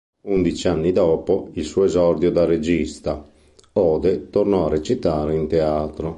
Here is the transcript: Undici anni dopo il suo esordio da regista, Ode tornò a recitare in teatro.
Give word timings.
Undici 0.23 0.67
anni 0.67 0.91
dopo 0.91 1.49
il 1.51 1.63
suo 1.63 1.83
esordio 1.83 2.31
da 2.31 2.43
regista, 2.45 3.23
Ode 3.73 4.31
tornò 4.31 4.65
a 4.65 4.69
recitare 4.69 5.35
in 5.35 5.45
teatro. 5.47 6.09